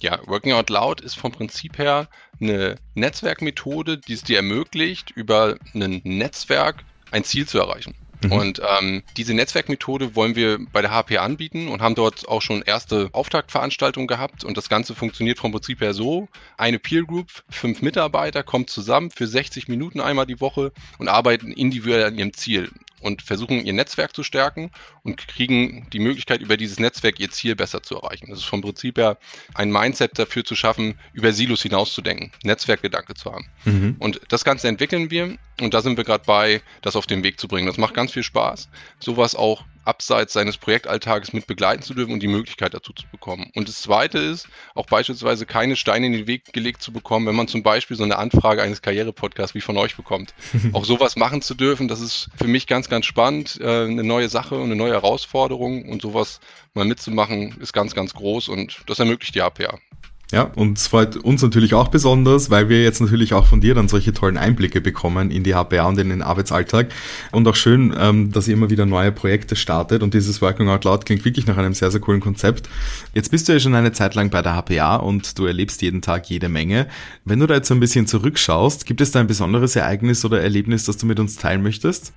Ja, 0.00 0.20
Working 0.26 0.52
Out 0.52 0.70
Loud 0.70 1.00
ist 1.00 1.14
vom 1.14 1.32
Prinzip 1.32 1.78
her 1.78 2.08
eine 2.40 2.76
Netzwerkmethode, 2.94 3.98
die 3.98 4.14
es 4.14 4.22
dir 4.22 4.36
ermöglicht, 4.36 5.10
über 5.10 5.56
ein 5.74 6.00
Netzwerk 6.04 6.84
ein 7.10 7.24
Ziel 7.24 7.46
zu 7.46 7.58
erreichen. 7.58 7.94
Mhm. 8.24 8.32
Und 8.32 8.62
ähm, 8.78 9.02
diese 9.16 9.34
Netzwerkmethode 9.34 10.14
wollen 10.14 10.34
wir 10.34 10.58
bei 10.72 10.82
der 10.82 10.90
HP 10.90 11.18
anbieten 11.18 11.68
und 11.68 11.82
haben 11.82 11.94
dort 11.94 12.28
auch 12.28 12.42
schon 12.42 12.62
erste 12.62 13.08
Auftaktveranstaltungen 13.12 14.06
gehabt. 14.06 14.44
Und 14.44 14.56
das 14.56 14.68
Ganze 14.68 14.94
funktioniert 14.94 15.38
vom 15.38 15.52
Prinzip 15.52 15.80
her 15.80 15.94
so. 15.94 16.28
Eine 16.56 16.78
Peer 16.78 17.02
Group, 17.02 17.28
fünf 17.48 17.82
Mitarbeiter, 17.82 18.42
kommt 18.42 18.70
zusammen 18.70 19.10
für 19.10 19.26
60 19.26 19.68
Minuten 19.68 20.00
einmal 20.00 20.26
die 20.26 20.40
Woche 20.40 20.72
und 20.98 21.08
arbeiten 21.08 21.52
individuell 21.52 22.04
an 22.04 22.18
ihrem 22.18 22.32
Ziel 22.32 22.70
und 23.04 23.20
versuchen 23.20 23.64
ihr 23.64 23.74
Netzwerk 23.74 24.16
zu 24.16 24.22
stärken 24.22 24.70
und 25.02 25.28
kriegen 25.28 25.86
die 25.92 25.98
Möglichkeit, 25.98 26.40
über 26.40 26.56
dieses 26.56 26.80
Netzwerk 26.80 27.20
ihr 27.20 27.30
Ziel 27.30 27.54
besser 27.54 27.82
zu 27.82 27.96
erreichen. 27.96 28.30
Das 28.30 28.38
ist 28.38 28.46
vom 28.46 28.62
Prinzip 28.62 28.96
her 28.96 29.18
ein 29.54 29.70
Mindset 29.70 30.18
dafür 30.18 30.42
zu 30.42 30.56
schaffen, 30.56 30.98
über 31.12 31.32
Silos 31.32 31.62
hinauszudenken, 31.62 32.32
Netzwerkgedanke 32.42 33.14
zu 33.14 33.30
haben. 33.30 33.46
Mhm. 33.64 33.96
Und 33.98 34.22
das 34.28 34.42
Ganze 34.42 34.68
entwickeln 34.68 35.10
wir 35.10 35.36
und 35.60 35.74
da 35.74 35.82
sind 35.82 35.98
wir 35.98 36.04
gerade 36.04 36.24
bei, 36.24 36.62
das 36.80 36.96
auf 36.96 37.06
den 37.06 37.22
Weg 37.22 37.38
zu 37.38 37.46
bringen. 37.46 37.66
Das 37.66 37.76
macht 37.76 37.92
ganz 37.92 38.10
viel 38.12 38.22
Spaß, 38.22 38.70
sowas 38.98 39.34
auch 39.34 39.64
abseits 39.84 40.32
seines 40.32 40.56
Projektalltages 40.56 41.32
mit 41.32 41.46
begleiten 41.46 41.82
zu 41.82 41.94
dürfen 41.94 42.12
und 42.12 42.22
die 42.22 42.28
Möglichkeit 42.28 42.74
dazu 42.74 42.92
zu 42.92 43.06
bekommen. 43.10 43.50
Und 43.54 43.68
das 43.68 43.82
Zweite 43.82 44.18
ist, 44.18 44.48
auch 44.74 44.86
beispielsweise 44.86 45.46
keine 45.46 45.76
Steine 45.76 46.06
in 46.06 46.12
den 46.12 46.26
Weg 46.26 46.52
gelegt 46.52 46.82
zu 46.82 46.92
bekommen, 46.92 47.26
wenn 47.26 47.36
man 47.36 47.48
zum 47.48 47.62
Beispiel 47.62 47.96
so 47.96 48.04
eine 48.04 48.18
Anfrage 48.18 48.62
eines 48.62 48.82
Karrierepodcasts 48.82 49.54
wie 49.54 49.60
von 49.60 49.76
euch 49.76 49.96
bekommt. 49.96 50.34
auch 50.72 50.84
sowas 50.84 51.16
machen 51.16 51.42
zu 51.42 51.54
dürfen, 51.54 51.88
das 51.88 52.00
ist 52.00 52.28
für 52.36 52.48
mich 52.48 52.66
ganz, 52.66 52.88
ganz 52.88 53.06
spannend, 53.06 53.58
äh, 53.60 53.84
eine 53.84 54.04
neue 54.04 54.28
Sache 54.28 54.56
und 54.56 54.64
eine 54.64 54.76
neue 54.76 54.92
Herausforderung 54.92 55.88
und 55.88 56.02
sowas 56.02 56.40
mal 56.74 56.84
mitzumachen, 56.84 57.56
ist 57.60 57.72
ganz, 57.72 57.94
ganz 57.94 58.14
groß 58.14 58.48
und 58.48 58.82
das 58.86 58.98
ermöglicht 58.98 59.34
die 59.34 59.42
APA. 59.42 59.78
Ja, 60.34 60.50
und 60.56 60.78
es 60.78 60.88
freut 60.88 61.16
uns 61.16 61.42
natürlich 61.42 61.74
auch 61.74 61.88
besonders, 61.88 62.50
weil 62.50 62.68
wir 62.68 62.82
jetzt 62.82 63.00
natürlich 63.00 63.34
auch 63.34 63.46
von 63.46 63.60
dir 63.60 63.74
dann 63.74 63.86
solche 63.86 64.12
tollen 64.12 64.36
Einblicke 64.36 64.80
bekommen 64.80 65.30
in 65.30 65.44
die 65.44 65.54
HPA 65.54 65.86
und 65.86 65.98
in 65.98 66.08
den 66.08 66.22
Arbeitsalltag. 66.22 66.88
Und 67.30 67.46
auch 67.46 67.54
schön, 67.54 67.94
ähm, 67.96 68.32
dass 68.32 68.48
ihr 68.48 68.54
immer 68.54 68.68
wieder 68.68 68.84
neue 68.84 69.12
Projekte 69.12 69.54
startet. 69.54 70.02
Und 70.02 70.12
dieses 70.12 70.42
Working 70.42 70.68
Out 70.68 70.84
Loud 70.84 71.06
klingt 71.06 71.24
wirklich 71.24 71.46
nach 71.46 71.56
einem 71.56 71.72
sehr, 71.72 71.92
sehr 71.92 72.00
coolen 72.00 72.20
Konzept. 72.20 72.68
Jetzt 73.14 73.30
bist 73.30 73.48
du 73.48 73.52
ja 73.52 73.60
schon 73.60 73.76
eine 73.76 73.92
Zeit 73.92 74.16
lang 74.16 74.30
bei 74.30 74.42
der 74.42 74.56
HPA 74.56 74.96
und 74.96 75.38
du 75.38 75.46
erlebst 75.46 75.82
jeden 75.82 76.02
Tag 76.02 76.28
jede 76.28 76.48
Menge. 76.48 76.88
Wenn 77.24 77.38
du 77.38 77.46
da 77.46 77.54
jetzt 77.54 77.68
so 77.68 77.74
ein 77.74 77.80
bisschen 77.80 78.08
zurückschaust, 78.08 78.86
gibt 78.86 79.00
es 79.00 79.12
da 79.12 79.20
ein 79.20 79.28
besonderes 79.28 79.76
Ereignis 79.76 80.24
oder 80.24 80.42
Erlebnis, 80.42 80.84
das 80.84 80.96
du 80.96 81.06
mit 81.06 81.20
uns 81.20 81.36
teilen 81.36 81.62
möchtest? 81.62 82.12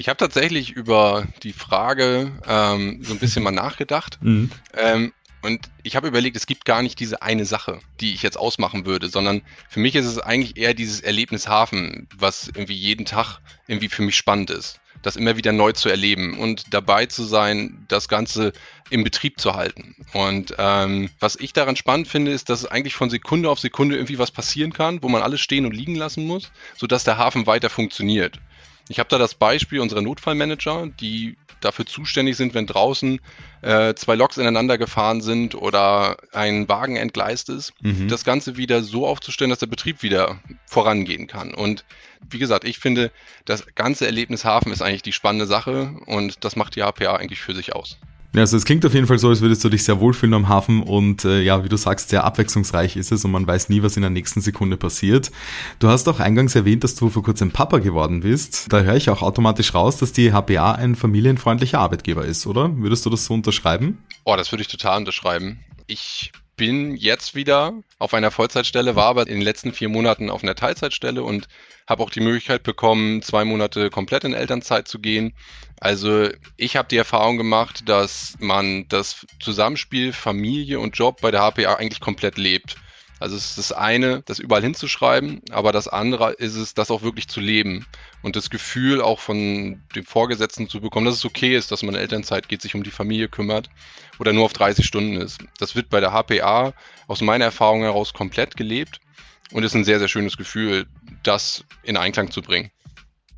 Ich 0.00 0.08
habe 0.08 0.16
tatsächlich 0.16 0.70
über 0.70 1.26
die 1.42 1.52
Frage 1.52 2.30
ähm, 2.46 3.00
so 3.02 3.14
ein 3.14 3.18
bisschen 3.18 3.42
mal 3.42 3.50
nachgedacht. 3.50 4.18
Mhm. 4.22 4.50
Ähm, 4.76 5.12
und 5.42 5.70
ich 5.82 5.96
habe 5.96 6.08
überlegt, 6.08 6.36
es 6.36 6.46
gibt 6.46 6.64
gar 6.64 6.82
nicht 6.82 6.98
diese 6.98 7.22
eine 7.22 7.44
Sache, 7.44 7.80
die 8.00 8.14
ich 8.14 8.22
jetzt 8.22 8.36
ausmachen 8.36 8.86
würde, 8.86 9.08
sondern 9.08 9.42
für 9.68 9.80
mich 9.80 9.94
ist 9.94 10.06
es 10.06 10.18
eigentlich 10.18 10.56
eher 10.56 10.74
dieses 10.74 11.00
Erlebnis 11.00 11.46
Hafen, 11.48 12.08
was 12.16 12.48
irgendwie 12.48 12.74
jeden 12.74 13.06
Tag 13.06 13.38
irgendwie 13.66 13.88
für 13.88 14.02
mich 14.02 14.16
spannend 14.16 14.50
ist. 14.50 14.80
das 15.02 15.16
immer 15.16 15.36
wieder 15.36 15.52
neu 15.52 15.72
zu 15.72 15.88
erleben 15.88 16.38
und 16.38 16.74
dabei 16.74 17.06
zu 17.06 17.24
sein, 17.24 17.84
das 17.88 18.08
Ganze 18.08 18.52
im 18.90 19.04
Betrieb 19.04 19.38
zu 19.38 19.54
halten. 19.54 19.94
Und 20.12 20.54
ähm, 20.58 21.10
was 21.20 21.36
ich 21.36 21.52
daran 21.52 21.76
spannend 21.76 22.08
finde, 22.08 22.32
ist, 22.32 22.48
dass 22.48 22.66
eigentlich 22.66 22.94
von 22.94 23.10
Sekunde 23.10 23.50
auf 23.50 23.60
Sekunde 23.60 23.96
irgendwie 23.96 24.18
was 24.18 24.30
passieren 24.30 24.72
kann, 24.72 25.02
wo 25.02 25.08
man 25.08 25.22
alles 25.22 25.40
stehen 25.40 25.66
und 25.66 25.74
liegen 25.74 25.94
lassen 25.94 26.26
muss, 26.26 26.50
sodass 26.76 27.04
der 27.04 27.18
Hafen 27.18 27.46
weiter 27.46 27.70
funktioniert. 27.70 28.40
Ich 28.88 28.98
habe 28.98 29.08
da 29.08 29.18
das 29.18 29.34
Beispiel 29.34 29.80
unserer 29.80 30.02
Notfallmanager, 30.02 30.88
die 31.00 31.36
dafür 31.60 31.86
zuständig 31.86 32.36
sind, 32.36 32.54
wenn 32.54 32.66
draußen 32.66 33.20
äh, 33.62 33.94
zwei 33.94 34.14
Loks 34.14 34.38
ineinander 34.38 34.78
gefahren 34.78 35.20
sind 35.20 35.54
oder 35.54 36.16
ein 36.32 36.68
Wagen 36.68 36.96
entgleist 36.96 37.48
ist, 37.48 37.72
mhm. 37.80 38.08
das 38.08 38.24
Ganze 38.24 38.56
wieder 38.56 38.82
so 38.82 39.06
aufzustellen, 39.06 39.50
dass 39.50 39.58
der 39.58 39.66
Betrieb 39.66 40.02
wieder 40.02 40.40
vorangehen 40.66 41.26
kann. 41.26 41.52
Und 41.52 41.84
wie 42.30 42.38
gesagt, 42.38 42.64
ich 42.64 42.78
finde, 42.78 43.10
das 43.44 43.66
ganze 43.74 44.06
Erlebnis 44.06 44.44
Hafen 44.44 44.72
ist 44.72 44.82
eigentlich 44.82 45.02
die 45.02 45.12
spannende 45.12 45.46
Sache 45.46 45.94
und 46.06 46.44
das 46.44 46.56
macht 46.56 46.76
die 46.76 46.82
HPA 46.82 47.16
eigentlich 47.16 47.40
für 47.40 47.54
sich 47.54 47.74
aus. 47.74 47.98
Ja, 48.34 48.42
also 48.42 48.58
es 48.58 48.66
klingt 48.66 48.84
auf 48.84 48.92
jeden 48.92 49.06
Fall 49.06 49.18
so, 49.18 49.28
als 49.28 49.40
würdest 49.40 49.64
du 49.64 49.70
dich 49.70 49.84
sehr 49.84 50.00
wohlfühlen 50.00 50.34
am 50.34 50.48
Hafen 50.48 50.82
und 50.82 51.24
äh, 51.24 51.40
ja, 51.40 51.64
wie 51.64 51.70
du 51.70 51.78
sagst, 51.78 52.10
sehr 52.10 52.24
abwechslungsreich 52.24 52.96
ist 52.96 53.10
es 53.10 53.24
und 53.24 53.30
man 53.30 53.46
weiß 53.46 53.70
nie, 53.70 53.82
was 53.82 53.96
in 53.96 54.02
der 54.02 54.10
nächsten 54.10 54.42
Sekunde 54.42 54.76
passiert. 54.76 55.30
Du 55.78 55.88
hast 55.88 56.06
auch 56.08 56.20
eingangs 56.20 56.54
erwähnt, 56.54 56.84
dass 56.84 56.94
du 56.94 57.08
vor 57.08 57.22
kurzem 57.22 57.52
Papa 57.52 57.78
geworden 57.78 58.20
bist. 58.20 58.70
Da 58.70 58.80
höre 58.80 58.96
ich 58.96 59.08
auch 59.08 59.22
automatisch 59.22 59.74
raus, 59.74 59.96
dass 59.96 60.12
die 60.12 60.32
HPA 60.32 60.72
ein 60.72 60.94
familienfreundlicher 60.94 61.80
Arbeitgeber 61.80 62.26
ist, 62.26 62.46
oder? 62.46 62.76
Würdest 62.76 63.06
du 63.06 63.10
das 63.10 63.24
so 63.24 63.32
unterschreiben? 63.32 63.98
Oh, 64.24 64.36
das 64.36 64.52
würde 64.52 64.60
ich 64.60 64.68
total 64.68 64.98
unterschreiben. 64.98 65.60
Ich 65.86 66.32
bin 66.58 66.96
jetzt 66.96 67.34
wieder 67.34 67.72
auf 67.98 68.12
einer 68.12 68.30
Vollzeitstelle, 68.30 68.94
war 68.96 69.06
aber 69.06 69.22
in 69.22 69.36
den 69.36 69.40
letzten 69.40 69.72
vier 69.72 69.88
Monaten 69.88 70.28
auf 70.28 70.42
einer 70.42 70.54
Teilzeitstelle 70.54 71.22
und 71.22 71.48
habe 71.86 72.02
auch 72.02 72.10
die 72.10 72.20
Möglichkeit 72.20 72.64
bekommen, 72.64 73.22
zwei 73.22 73.46
Monate 73.46 73.88
komplett 73.88 74.24
in 74.24 74.34
Elternzeit 74.34 74.86
zu 74.86 74.98
gehen. 74.98 75.32
Also 75.80 76.28
ich 76.58 76.76
habe 76.76 76.88
die 76.88 76.98
Erfahrung 76.98 77.38
gemacht, 77.38 77.88
dass 77.88 78.36
man 78.40 78.86
das 78.88 79.26
Zusammenspiel 79.40 80.12
Familie 80.12 80.80
und 80.80 80.98
Job 80.98 81.22
bei 81.22 81.30
der 81.30 81.40
HPA 81.40 81.76
eigentlich 81.76 82.00
komplett 82.00 82.36
lebt. 82.36 82.76
Also 83.20 83.36
es 83.36 83.50
ist 83.50 83.58
das 83.58 83.72
eine, 83.72 84.22
das 84.22 84.38
überall 84.38 84.62
hinzuschreiben, 84.62 85.40
aber 85.50 85.72
das 85.72 85.88
andere 85.88 86.32
ist 86.32 86.54
es, 86.54 86.74
das 86.74 86.90
auch 86.90 87.02
wirklich 87.02 87.28
zu 87.28 87.40
leben 87.40 87.86
und 88.22 88.36
das 88.36 88.48
Gefühl 88.48 89.00
auch 89.00 89.18
von 89.18 89.82
dem 89.94 90.04
Vorgesetzten 90.04 90.68
zu 90.68 90.80
bekommen, 90.80 91.06
dass 91.06 91.16
es 91.16 91.24
okay 91.24 91.56
ist, 91.56 91.72
dass 91.72 91.82
man 91.82 91.94
Elternzeit 91.94 92.48
geht, 92.48 92.62
sich 92.62 92.74
um 92.74 92.84
die 92.84 92.90
Familie 92.90 93.28
kümmert 93.28 93.70
oder 94.18 94.32
nur 94.32 94.44
auf 94.44 94.52
30 94.52 94.86
Stunden 94.86 95.16
ist. 95.16 95.40
Das 95.58 95.74
wird 95.74 95.90
bei 95.90 96.00
der 96.00 96.12
HPA 96.12 96.72
aus 97.08 97.20
meiner 97.20 97.46
Erfahrung 97.46 97.82
heraus 97.82 98.12
komplett 98.12 98.56
gelebt 98.56 99.00
und 99.52 99.64
ist 99.64 99.74
ein 99.74 99.84
sehr, 99.84 99.98
sehr 99.98 100.08
schönes 100.08 100.36
Gefühl, 100.36 100.86
das 101.22 101.64
in 101.82 101.96
Einklang 101.96 102.30
zu 102.30 102.42
bringen. 102.42 102.70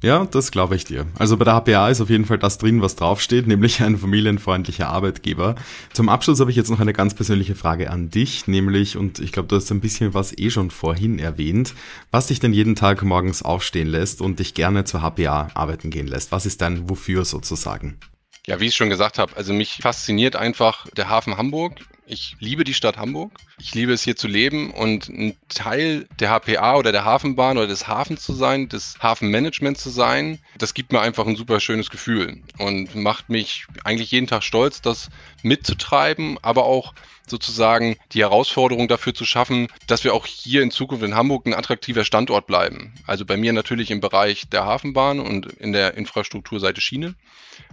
Ja, 0.03 0.25
das 0.25 0.51
glaube 0.51 0.77
ich 0.77 0.85
dir. 0.85 1.07
Also 1.19 1.37
bei 1.37 1.45
der 1.45 1.61
HPA 1.61 1.91
ist 1.91 2.01
auf 2.01 2.09
jeden 2.09 2.25
Fall 2.25 2.39
das 2.39 2.57
drin, 2.57 2.81
was 2.81 2.97
draufsteht, 2.97 3.47
nämlich 3.47 3.83
ein 3.83 3.99
familienfreundlicher 3.99 4.89
Arbeitgeber. 4.89 5.57
Zum 5.93 6.09
Abschluss 6.09 6.41
habe 6.41 6.51
ich 6.51 6.57
jetzt 6.57 6.71
noch 6.71 6.81
eine 6.81 6.95
ganz 6.95 7.13
persönliche 7.13 7.55
Frage 7.55 7.91
an 7.91 8.09
dich, 8.09 8.47
nämlich, 8.47 8.97
und 8.97 9.19
ich 9.19 9.31
glaube, 9.31 9.49
du 9.49 9.57
hast 9.57 9.71
ein 9.71 9.81
bisschen 9.81 10.15
was 10.15 10.37
eh 10.39 10.49
schon 10.49 10.71
vorhin 10.71 11.19
erwähnt, 11.19 11.75
was 12.11 12.29
dich 12.29 12.41
denn 12.41 12.55
jeden 12.55 12.77
Tag 12.77 13.03
morgens 13.03 13.43
aufstehen 13.43 13.89
lässt 13.89 14.23
und 14.23 14.39
dich 14.39 14.55
gerne 14.55 14.85
zur 14.85 15.03
HPA 15.03 15.51
arbeiten 15.53 15.91
gehen 15.91 16.07
lässt. 16.07 16.33
Was 16.33 16.47
ist 16.47 16.63
dein 16.63 16.89
Wofür 16.89 17.27
sozusagen? 17.27 17.99
Ja, 18.47 18.59
wie 18.59 18.69
ich 18.69 18.77
schon 18.77 18.89
gesagt 18.89 19.19
habe, 19.19 19.37
also 19.37 19.53
mich 19.53 19.81
fasziniert 19.83 20.35
einfach 20.35 20.89
der 20.97 21.11
Hafen 21.11 21.37
Hamburg. 21.37 21.75
Ich 22.13 22.35
liebe 22.41 22.65
die 22.65 22.75
Stadt 22.75 22.97
Hamburg. 22.97 23.39
Ich 23.61 23.73
liebe 23.73 23.93
es 23.93 24.03
hier 24.03 24.17
zu 24.17 24.27
leben 24.27 24.73
und 24.73 25.09
ein 25.09 25.37
Teil 25.49 26.09
der 26.19 26.31
HPA 26.31 26.77
oder 26.77 26.91
der 26.91 27.05
Hafenbahn 27.05 27.57
oder 27.57 27.69
des 27.69 27.87
Hafens 27.87 28.23
zu 28.23 28.33
sein, 28.33 28.69
des 28.69 28.99
Hafenmanagements 29.01 29.81
zu 29.81 29.91
sein, 29.91 30.41
das 30.59 30.75
gibt 30.75 30.91
mir 30.91 31.01
einfach 31.01 31.25
ein 31.27 31.37
super 31.37 31.61
schönes 31.61 31.89
Gefühl 31.89 32.43
und 32.59 32.97
macht 32.97 33.29
mich 33.29 33.67
eigentlich 33.85 34.11
jeden 34.11 34.27
Tag 34.27 34.43
stolz, 34.43 34.83
das 34.83 35.09
mitzutreiben, 35.43 36.39
aber 36.43 36.65
auch 36.65 36.95
sozusagen 37.31 37.97
die 38.13 38.21
Herausforderung 38.21 38.89
dafür 38.89 39.15
zu 39.15 39.25
schaffen, 39.25 39.69
dass 39.87 40.05
wir 40.05 40.15
auch 40.15 40.27
hier 40.27 40.63
in 40.63 40.71
Zukunft 40.71 41.05
in 41.05 41.15
Hamburg 41.15 41.47
ein 41.47 41.55
attraktiver 41.55 42.05
Standort 42.05 42.47
bleiben. 42.47 42.93
Also 43.07 43.25
bei 43.25 43.37
mir 43.37 43.53
natürlich 43.53 43.91
im 43.91 44.01
Bereich 44.01 44.49
der 44.51 44.67
Hafenbahn 44.67 45.21
und 45.21 45.47
in 45.47 45.73
der 45.73 45.95
Infrastrukturseite 45.95 46.81
Schiene, 46.81 47.15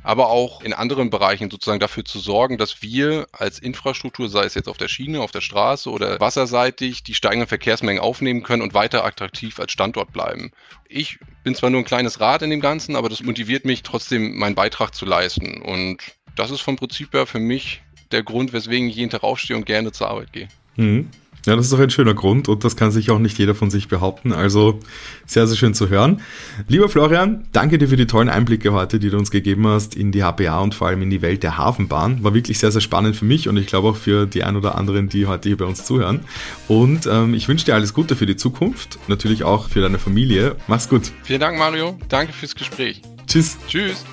aber 0.03 0.29
auch 0.29 0.61
in 0.61 0.73
anderen 0.73 1.09
Bereichen 1.09 1.49
sozusagen 1.49 1.79
dafür 1.79 2.05
zu 2.05 2.19
sorgen, 2.19 2.57
dass 2.57 2.81
wir 2.81 3.27
als 3.31 3.59
Infrastruktur, 3.59 4.29
sei 4.29 4.45
es 4.45 4.53
jetzt 4.53 4.69
auf 4.69 4.77
der 4.77 4.87
Schiene, 4.87 5.21
auf 5.21 5.31
der 5.31 5.41
Straße 5.41 5.89
oder 5.89 6.19
wasserseitig, 6.19 7.03
die 7.03 7.15
steigenden 7.15 7.47
Verkehrsmengen 7.47 8.01
aufnehmen 8.01 8.43
können 8.43 8.61
und 8.61 8.73
weiter 8.73 9.03
attraktiv 9.03 9.59
als 9.59 9.71
Standort 9.71 10.13
bleiben. 10.13 10.51
Ich 10.87 11.19
bin 11.43 11.55
zwar 11.55 11.69
nur 11.69 11.81
ein 11.81 11.85
kleines 11.85 12.19
Rad 12.19 12.41
in 12.43 12.49
dem 12.49 12.61
Ganzen, 12.61 12.95
aber 12.95 13.09
das 13.09 13.23
motiviert 13.23 13.65
mich 13.65 13.83
trotzdem, 13.83 14.37
meinen 14.37 14.55
Beitrag 14.55 14.93
zu 14.93 15.05
leisten. 15.05 15.61
Und 15.61 16.01
das 16.37 16.51
ist 16.51 16.61
vom 16.61 16.75
Prinzip 16.75 17.13
her 17.13 17.25
für 17.25 17.39
mich 17.39 17.81
der 18.11 18.23
Grund, 18.23 18.53
weswegen 18.53 18.87
ich 18.87 18.95
jeden 18.95 19.09
Tag 19.09 19.23
aufstehe 19.23 19.57
und 19.57 19.65
gerne 19.65 19.91
zur 19.91 20.09
Arbeit 20.09 20.31
gehe. 20.31 20.47
Mhm. 20.77 21.09
Ja, 21.45 21.55
das 21.55 21.65
ist 21.65 21.71
doch 21.71 21.79
ein 21.79 21.89
schöner 21.89 22.13
Grund 22.13 22.49
und 22.49 22.65
das 22.65 22.75
kann 22.75 22.91
sich 22.91 23.09
auch 23.09 23.19
nicht 23.19 23.37
jeder 23.37 23.55
von 23.55 23.69
sich 23.69 23.87
behaupten. 23.87 24.33
Also 24.33 24.81
sehr, 25.25 25.47
sehr 25.47 25.55
schön 25.55 25.73
zu 25.73 25.87
hören. 25.87 26.19
Lieber 26.67 26.89
Florian, 26.89 27.47
danke 27.53 27.77
dir 27.77 27.87
für 27.87 27.95
die 27.95 28.05
tollen 28.05 28.27
Einblicke 28.27 28.73
heute, 28.73 28.99
die 28.99 29.09
du 29.09 29.17
uns 29.17 29.31
gegeben 29.31 29.65
hast 29.65 29.95
in 29.95 30.11
die 30.11 30.23
HPA 30.23 30.59
und 30.59 30.75
vor 30.75 30.87
allem 30.87 31.01
in 31.01 31.09
die 31.09 31.21
Welt 31.21 31.43
der 31.43 31.57
Hafenbahn. 31.57 32.21
War 32.21 32.33
wirklich 32.33 32.59
sehr, 32.59 32.73
sehr 32.73 32.81
spannend 32.81 33.15
für 33.15 33.23
mich 33.23 33.47
und 33.47 33.55
ich 33.55 33.67
glaube 33.67 33.87
auch 33.87 33.95
für 33.95 34.25
die 34.25 34.43
ein 34.43 34.57
oder 34.57 34.75
anderen, 34.75 35.07
die 35.07 35.25
heute 35.25 35.47
hier 35.47 35.57
bei 35.57 35.63
uns 35.63 35.85
zuhören. 35.85 36.19
Und 36.67 37.07
ähm, 37.09 37.33
ich 37.33 37.47
wünsche 37.47 37.63
dir 37.63 37.75
alles 37.75 37.93
Gute 37.93 38.17
für 38.17 38.25
die 38.25 38.35
Zukunft, 38.35 38.99
natürlich 39.07 39.45
auch 39.45 39.69
für 39.69 39.79
deine 39.79 39.99
Familie. 39.99 40.57
Mach's 40.67 40.89
gut. 40.89 41.13
Vielen 41.23 41.39
Dank, 41.39 41.57
Mario. 41.57 41.97
Danke 42.09 42.33
fürs 42.33 42.55
Gespräch. 42.55 43.01
Tschüss. 43.25 43.57
Tschüss. 43.69 44.03